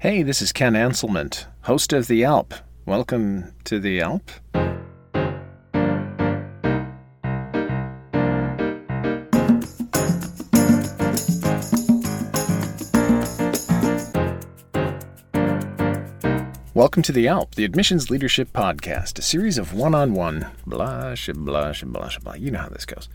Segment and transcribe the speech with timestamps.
[0.00, 2.54] Hey, this is Ken Anselment, host of The Alp.
[2.86, 4.30] Welcome to The Alp.
[16.80, 21.14] Welcome to The Alp, the Admissions Leadership Podcast, a series of one on one, blah,
[21.14, 22.34] blah, blah, blah, blah.
[22.36, 23.06] You know how this goes.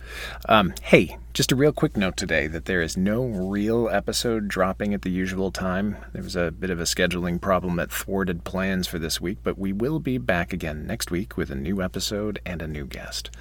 [0.48, 4.94] Um, hey, just a real quick note today that there is no real episode dropping
[4.94, 5.98] at the usual time.
[6.14, 9.58] There was a bit of a scheduling problem that thwarted plans for this week, but
[9.58, 13.32] we will be back again next week with a new episode and a new guest.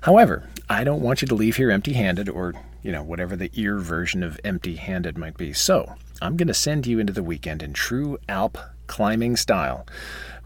[0.00, 3.50] However, I don't want you to leave here empty handed or, you know, whatever the
[3.52, 5.52] ear version of empty handed might be.
[5.52, 8.56] So, I'm going to send you into the weekend in true Alp
[8.88, 9.86] climbing style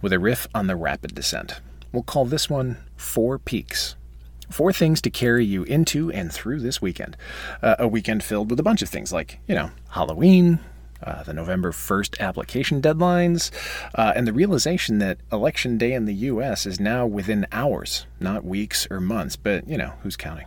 [0.03, 1.61] with a riff on the rapid descent.
[1.93, 3.97] We'll call this one Four Peaks.
[4.51, 7.17] Four things to carry you into and through this weekend.
[7.63, 10.61] Uh, a weekend filled with a bunch of things like, you know, Halloween,
[11.03, 13.51] uh, the November 1st application deadlines,
[13.95, 16.67] uh, and the realization that election day in the U.S.
[16.67, 20.47] is now within hours, not weeks or months, but, you know, who's counting?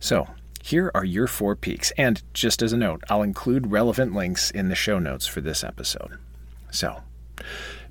[0.00, 0.28] So,
[0.62, 4.68] here are your four peaks, and just as a note, I'll include relevant links in
[4.68, 6.18] the show notes for this episode.
[6.76, 7.02] So,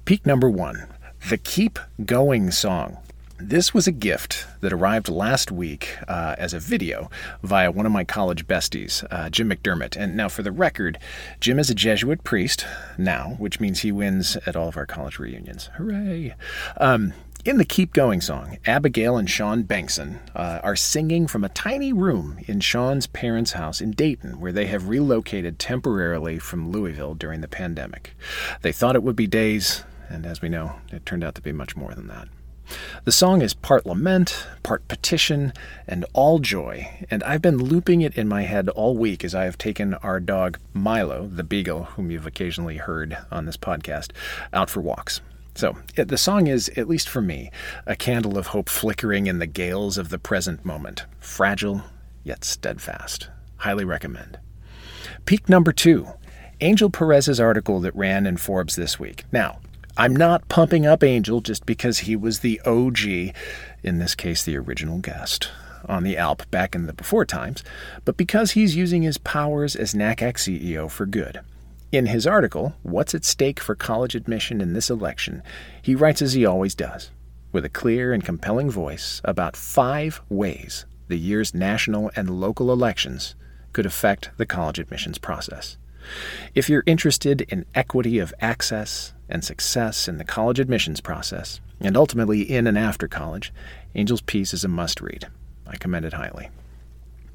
[0.05, 0.85] peak number one
[1.27, 2.99] the Keep Going song.
[3.39, 7.09] This was a gift that arrived last week uh, as a video
[7.41, 9.97] via one of my college besties, uh, Jim McDermott.
[9.97, 10.99] And now, for the record,
[11.39, 15.17] Jim is a Jesuit priest now, which means he wins at all of our college
[15.17, 15.71] reunions.
[15.77, 16.35] Hooray!
[16.77, 17.13] Um,
[17.45, 21.93] in the Keep Going song, Abigail and Sean Bengson uh, are singing from a tiny
[21.93, 27.41] room in Sean's parents' house in Dayton, where they have relocated temporarily from Louisville during
[27.41, 28.15] the pandemic.
[28.63, 31.51] They thought it would be days, and as we know, it turned out to be
[31.51, 32.27] much more than that.
[33.03, 35.53] The song is part lament, part petition,
[35.87, 39.43] and all joy, and I've been looping it in my head all week as I
[39.43, 44.09] have taken our dog Milo, the beagle, whom you've occasionally heard on this podcast,
[44.51, 45.21] out for walks.
[45.55, 47.49] So, it, the song is, at least for me,
[47.85, 51.05] a candle of hope flickering in the gales of the present moment.
[51.19, 51.81] Fragile,
[52.23, 53.29] yet steadfast.
[53.57, 54.37] Highly recommend.
[55.25, 56.09] Peak number two
[56.61, 59.23] Angel Perez's article that ran in Forbes this week.
[59.31, 59.59] Now,
[59.97, 63.33] I'm not pumping up Angel just because he was the OG,
[63.81, 65.49] in this case, the original guest,
[65.87, 67.63] on the Alp back in the before times,
[68.03, 71.39] but because he's using his powers as NACAC CEO for good.
[71.91, 75.43] In his article, What's at Stake for College Admission in This Election,
[75.81, 77.11] he writes as he always does,
[77.51, 83.35] with a clear and compelling voice about five ways the year's national and local elections
[83.71, 85.77] could affect the college admissions process.
[86.55, 91.95] If you're interested in equity of access and success in the college admissions process, and
[91.95, 93.53] ultimately in and after college,
[93.93, 95.27] Angel's piece is a must read.
[95.67, 96.49] I commend it highly.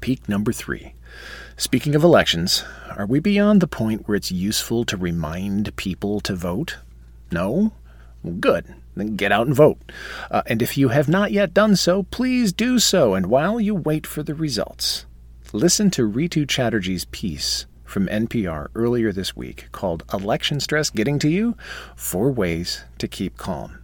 [0.01, 0.93] Peak number three
[1.55, 2.63] Speaking of elections,
[2.97, 6.79] are we beyond the point where it's useful to remind people to vote?
[7.31, 7.71] No?
[8.23, 8.73] Well, good.
[8.95, 9.77] Then get out and vote.
[10.31, 13.13] Uh, and if you have not yet done so, please do so.
[13.13, 15.05] And while you wait for the results,
[15.53, 21.29] listen to Rhitu Chatterjee's piece from NPR earlier this week called Election Stress Getting to
[21.29, 21.55] You
[21.95, 23.79] Four Ways to Keep Calm.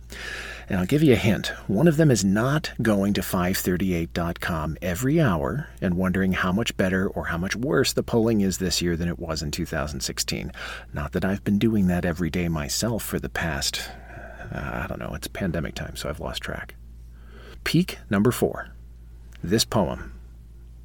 [0.70, 1.48] And I'll give you a hint.
[1.68, 7.08] One of them is not going to 538.com every hour and wondering how much better
[7.08, 10.52] or how much worse the polling is this year than it was in 2016.
[10.94, 13.90] Not that I've been doing that every day myself for the past,
[14.52, 16.76] uh, I don't know, it's pandemic time, so I've lost track.
[17.64, 18.70] Peak number four.
[19.42, 20.14] This poem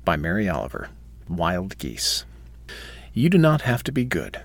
[0.05, 0.91] by Mary Oliver
[1.29, 2.25] Wild Geese.
[3.13, 4.43] You do not have to be good.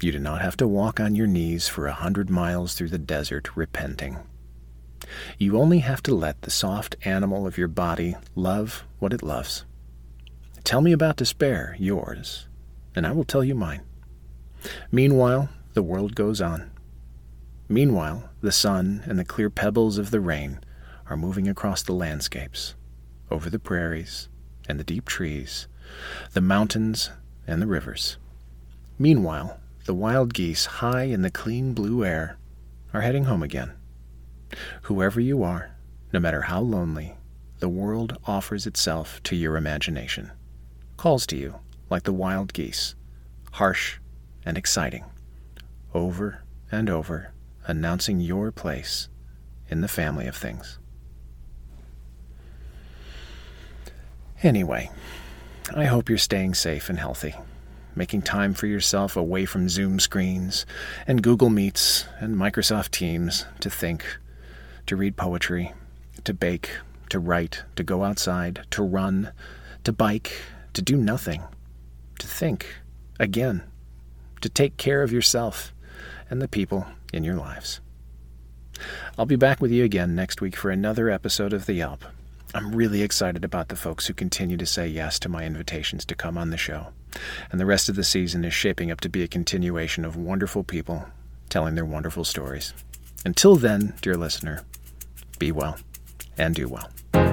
[0.00, 2.98] You do not have to walk on your knees for a hundred miles through the
[2.98, 4.18] desert repenting.
[5.38, 9.64] You only have to let the soft animal of your body love what it loves.
[10.64, 12.48] Tell me about despair, yours,
[12.94, 13.82] and I will tell you mine.
[14.90, 16.70] Meanwhile, the world goes on.
[17.68, 20.60] Meanwhile, the sun and the clear pebbles of the rain
[21.08, 22.74] are moving across the landscapes,
[23.30, 24.28] over the prairies
[24.68, 25.66] and the deep trees,
[26.32, 27.10] the mountains
[27.46, 28.16] and the rivers.
[28.98, 32.38] Meanwhile, the wild geese, high in the clean blue air,
[32.94, 33.72] are heading home again.
[34.82, 35.70] Whoever you are,
[36.12, 37.14] no matter how lonely,
[37.58, 40.30] the world offers itself to your imagination,
[40.96, 41.56] calls to you
[41.90, 42.94] like the wild geese,
[43.52, 43.98] harsh
[44.44, 45.04] and exciting,
[45.92, 47.32] over and over,
[47.66, 49.08] announcing your place
[49.68, 50.78] in the family of things.
[54.42, 54.90] Anyway,
[55.74, 57.34] I hope you're staying safe and healthy,
[57.96, 60.66] making time for yourself away from Zoom screens
[61.06, 64.04] and Google Meets and Microsoft Teams to think
[64.86, 65.72] to read poetry,
[66.24, 66.70] to bake,
[67.10, 69.32] to write, to go outside, to run,
[69.84, 70.40] to bike,
[70.72, 71.42] to do nothing,
[72.18, 72.66] to think,
[73.18, 73.62] again,
[74.40, 75.72] to take care of yourself
[76.28, 77.80] and the people in your lives.
[79.16, 82.04] I'll be back with you again next week for another episode of The Alp.
[82.54, 86.14] I'm really excited about the folks who continue to say yes to my invitations to
[86.14, 86.88] come on the show.
[87.50, 90.64] And the rest of the season is shaping up to be a continuation of wonderful
[90.64, 91.06] people
[91.48, 92.72] telling their wonderful stories.
[93.24, 94.62] Until then, dear listener,
[95.38, 95.76] be well
[96.38, 97.23] and do well.